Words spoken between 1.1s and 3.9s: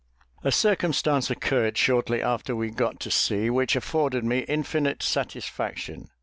occurred shortly after we got to sea which